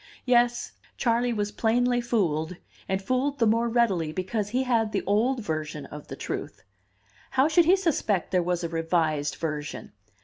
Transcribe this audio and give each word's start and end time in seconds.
Yes, 0.25 0.71
Charley 0.97 1.31
was 1.31 1.51
plainly 1.51 2.01
fooled, 2.01 2.55
and 2.89 2.99
fooled 3.03 3.37
the 3.37 3.45
more 3.45 3.69
readily 3.69 4.11
because 4.11 4.49
he 4.49 4.63
had 4.63 4.91
the 4.93 5.03
old 5.05 5.41
version 5.43 5.85
of 5.85 6.07
the 6.07 6.15
truth. 6.15 6.63
How 7.29 7.47
should 7.47 7.65
he 7.65 7.75
suspect 7.75 8.31
there 8.31 8.41
was 8.41 8.63
a 8.63 8.69
revised 8.69 9.35
version? 9.35 9.91